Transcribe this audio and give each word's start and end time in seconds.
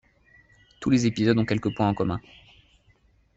Tous 0.79 0.89
les 0.89 1.05
épisodes 1.05 1.37
ont 1.37 1.45
quelques 1.45 1.75
points 1.75 1.89
en 1.89 1.93
commun. 1.93 2.19